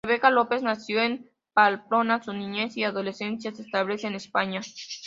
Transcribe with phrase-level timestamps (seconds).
[0.03, 4.61] Rebeca López nació en Pamplona su niñez y adolescencia se estableció en España.